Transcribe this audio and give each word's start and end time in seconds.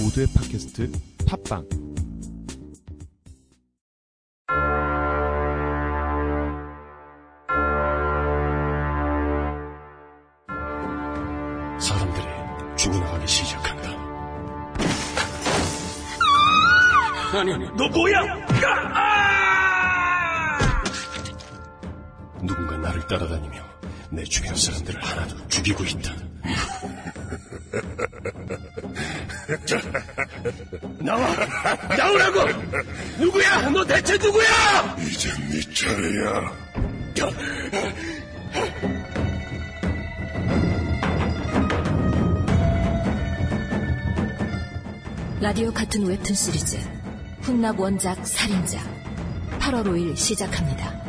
모두의 0.00 0.26
팟캐스트 0.34 0.90
팟빵 1.26 1.68
사람들이 11.78 12.26
죽어나가기 12.76 13.26
시작한다. 13.26 13.90
아니, 17.38 17.52
너 17.76 17.88
뭐야? 17.88 18.20
아! 18.94 20.58
누군가 22.42 22.76
나를 22.78 23.06
따라다니며 23.06 23.62
내 24.10 24.24
주변 24.24 24.54
사람들을 24.54 25.02
하나둘 25.02 25.48
죽이고 25.48 25.84
있다. 25.84 26.12
나와! 31.00 31.34
나오라고! 31.96 32.40
누구야? 33.18 33.70
너 33.70 33.84
대체 33.84 34.16
누구야? 34.16 34.96
이제 35.00 35.30
네 35.50 35.60
차례야. 35.74 36.52
라디오 45.40 45.70
같은 45.72 46.06
웹툰 46.06 46.34
시리즈 46.34 46.78
훈납 47.42 47.78
원작 47.78 48.26
살인자 48.26 48.78
8월 49.60 49.84
5일 49.84 50.16
시작합니다. 50.16 51.03